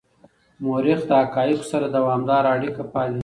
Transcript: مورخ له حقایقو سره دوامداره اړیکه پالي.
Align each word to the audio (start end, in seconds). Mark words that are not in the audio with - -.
مورخ 0.63 0.99
له 1.09 1.15
حقایقو 1.21 1.69
سره 1.71 1.85
دوامداره 1.97 2.49
اړیکه 2.55 2.83
پالي. 2.91 3.19